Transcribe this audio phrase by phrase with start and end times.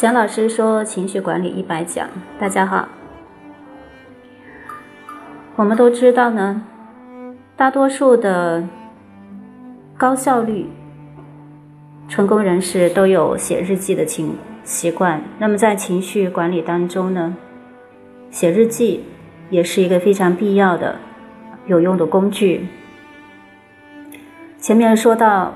[0.00, 2.08] 蒋老师说：“情绪管理一百讲。”
[2.40, 2.88] 大家好。
[5.56, 6.62] 我们都知道呢，
[7.54, 8.66] 大多数的
[9.98, 10.66] 高效率
[12.08, 15.22] 成功人士都有写日记的情习惯。
[15.38, 17.36] 那么在情绪管理当中呢，
[18.30, 19.04] 写日记
[19.50, 20.96] 也是一个非常必要的、
[21.66, 22.66] 有用的工具。
[24.56, 25.52] 前面说到，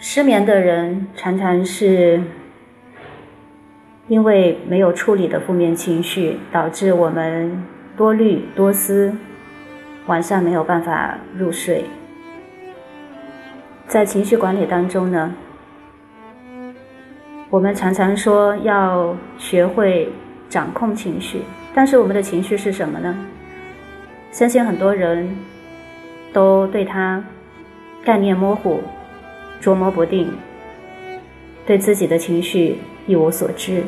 [0.00, 2.20] 失眠的人常常是。
[4.08, 7.64] 因为没有处理的负面情绪，导致我们
[7.96, 9.14] 多虑多思，
[10.06, 11.84] 晚上没有办法入睡。
[13.86, 15.32] 在情绪管理当中呢，
[17.48, 20.10] 我们常常说要学会
[20.48, 21.42] 掌控情绪，
[21.74, 23.14] 但是我们的情绪是什么呢？
[24.30, 25.36] 相信很多人
[26.32, 27.22] 都对它
[28.02, 28.80] 概念模糊、
[29.60, 30.28] 捉摸不定，
[31.66, 33.84] 对自己的情绪一无所知。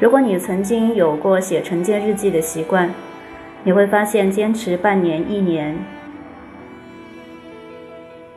[0.00, 2.92] 如果你曾经有过写晨间日记的习惯，
[3.62, 5.76] 你会发现坚持半年、一年，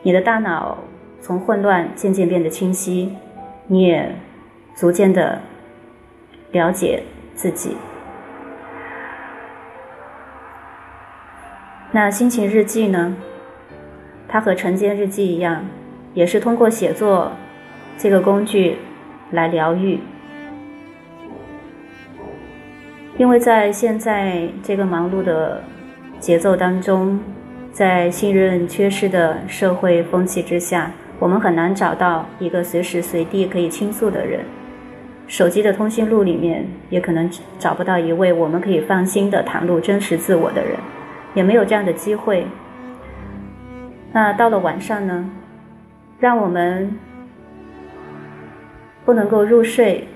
[0.02, 0.78] 你的大脑
[1.20, 3.14] 从混乱渐渐变得清晰，
[3.66, 4.14] 你也
[4.74, 5.40] 逐渐的
[6.52, 7.02] 了解
[7.34, 7.76] 自己。
[11.90, 13.16] 那心情日记呢？
[14.28, 15.64] 它和晨间日记一样，
[16.14, 17.32] 也是通过写作
[17.98, 18.78] 这个工具
[19.32, 19.98] 来疗愈。
[23.18, 25.60] 因为在现在这个忙碌的
[26.20, 27.18] 节奏当中，
[27.72, 34.40] 在信任缺失的社会风气之下，我们很难找到一个随时随地可以倾诉的人。
[35.26, 40.76] 手机的通讯录里面也可能找不到一位我们可以放心的袒露真实自我的人，
[41.34, 42.46] 也没有这样的机会。
[44.12, 45.28] 那到了晚上呢，
[46.18, 46.96] 让我们
[49.08, 50.06] 不能够入睡。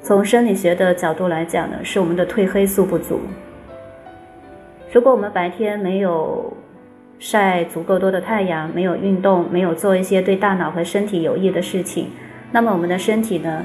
[0.00, 3.18] 从生理学的角度来讲呢，是我们的褪黑素不足。
[4.92, 6.56] 如果我们白天没有
[7.18, 12.10] 晒足够多的太阳，没有运动，没有做一些对大脑和身体有益的事情，
[12.52, 13.64] 那么我们的身体呢，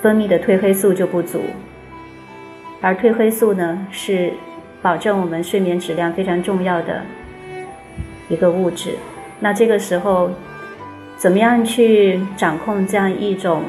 [0.00, 1.40] 分泌的褪黑素就不足。
[2.80, 4.32] 而褪黑素呢，是
[4.82, 7.02] 保证我们睡眠质量非常重要的
[8.28, 8.90] 一个物质。
[9.38, 10.32] 那这个时候，
[11.22, 13.62] 怎么样去掌控这样一种？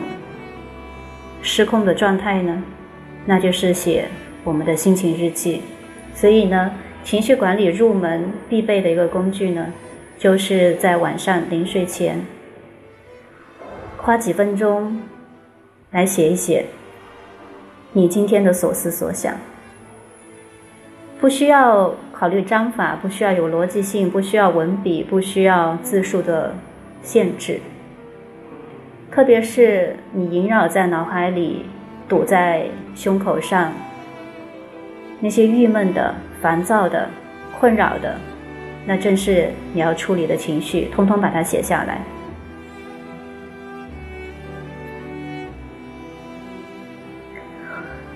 [1.44, 2.64] 失控的状态呢，
[3.28, 4.06] 那就是写
[4.44, 5.62] 我们的心情日记。
[6.16, 6.72] 所以呢，
[7.04, 9.68] 情绪管理入门必备的一个工具呢，
[10.18, 12.26] 就是在晚上临睡前，
[13.98, 15.00] 花几分钟
[15.92, 16.66] 来写一写
[17.92, 19.32] 你今天的所思所想。
[21.22, 26.56] 不需要考虑章法，不需要有逻辑性，不需要文笔，不需要字数的
[27.04, 27.60] 限制。
[29.12, 31.68] 特别是你萦绕在脑海里、
[32.10, 32.66] 堵在
[32.96, 33.72] 胸口上
[35.20, 37.08] 那些郁闷的、烦躁的、
[37.60, 38.18] 困扰的，
[38.88, 42.02] 那正是你要处理的情绪，通通把它写下来。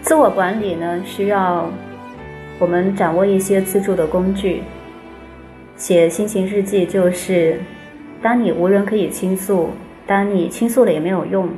[0.02, 1.70] 自我管理呢，需要
[2.58, 4.64] 我们掌握一些自助的工具。
[5.76, 7.60] 写心情日记，就是
[8.22, 9.72] 当你无人可以倾诉。
[10.06, 11.50] 当你倾诉了也没有用，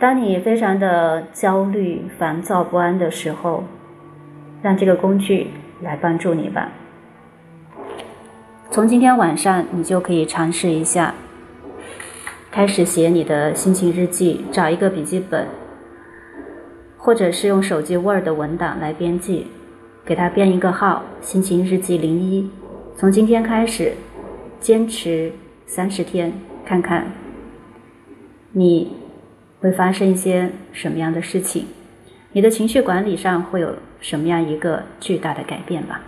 [0.00, 3.62] 当你非常的焦虑、烦躁不安的时候，
[4.62, 5.46] 让这个工具
[5.80, 6.72] 来帮助你吧。
[8.68, 11.14] 从今天晚上，你就可以尝试一下，
[12.50, 15.46] 开始写你的心情日记，找一个笔记本，
[16.98, 19.46] 或者是用手机 Word 文档来编辑，
[20.04, 22.50] 给它编一个号“心情日记零一”。
[22.98, 23.92] 从今天开始，
[24.60, 25.32] 坚持
[25.66, 26.32] 三十天。
[26.64, 27.10] 看看，
[28.52, 28.92] 你
[29.60, 31.64] 会发生一些什么样的事情？
[32.32, 36.00] 你的情绪管理上会有什么样一个巨大的改变吧？